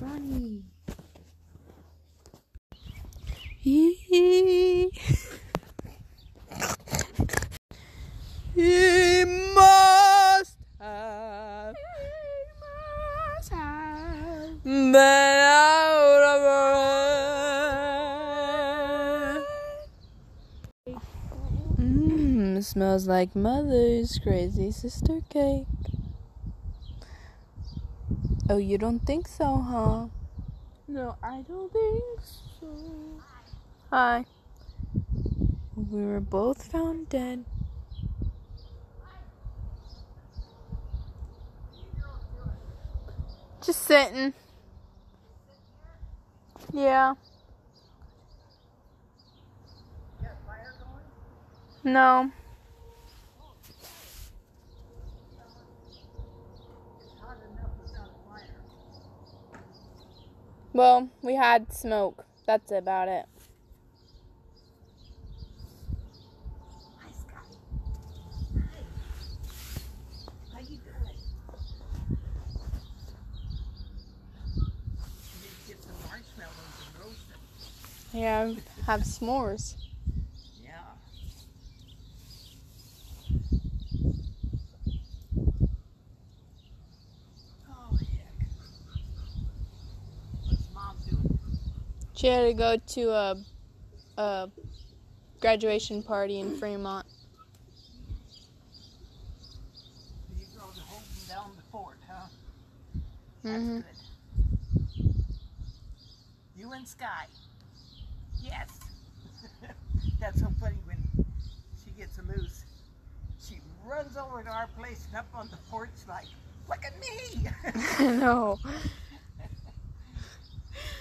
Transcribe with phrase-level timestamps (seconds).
[0.00, 0.62] Ronnie.
[3.58, 3.94] He,
[8.54, 11.74] he must have
[14.64, 16.70] been out of her.
[21.78, 25.66] Mmm, smells like mother's crazy sister cake.
[28.50, 30.06] Oh, you don't think so, huh?
[30.88, 32.18] No, I don't think
[32.58, 32.66] so.
[33.90, 34.24] Hi.
[35.76, 37.44] We were both found dead.
[43.64, 44.34] Just sitting.
[46.72, 47.14] Yeah.
[51.84, 52.32] No.
[60.72, 62.24] Well, we had smoke.
[62.46, 63.26] That's about it.
[63.34, 63.40] Yeah,
[67.02, 67.14] have
[68.54, 68.60] Hi.
[70.54, 71.16] How you doing?
[75.34, 77.38] You need to get some marshmallows and roast them.
[78.12, 78.52] Yeah,
[78.86, 79.74] have s'mores.
[80.62, 80.70] Yeah.
[87.68, 88.48] Oh, heck.
[90.46, 91.38] What's mom doing?
[92.20, 93.36] She had to go to a,
[94.18, 94.50] a
[95.40, 97.06] graduation party in Fremont.
[100.38, 102.26] You girls are holding down the fort, huh?
[103.42, 103.84] hmm Good.
[106.58, 107.24] You and Sky.
[108.42, 108.68] Yes.
[110.20, 110.98] That's so funny when
[111.82, 112.66] she gets a moose.
[113.42, 116.26] She runs over to our place and up on the porch like,
[116.68, 117.48] look at me.
[118.18, 118.58] no.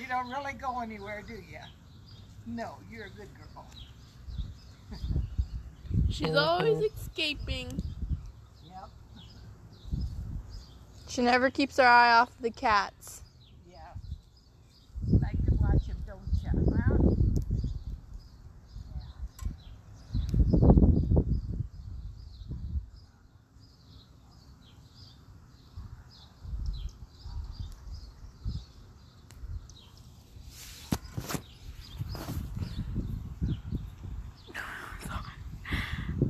[0.00, 1.58] You don't really go anywhere, do you?
[2.46, 3.66] No, you're a good girl.
[6.08, 6.38] She's uh-huh.
[6.38, 7.82] always escaping.
[8.64, 8.90] Yep.
[11.08, 13.22] She never keeps her eye off the cats.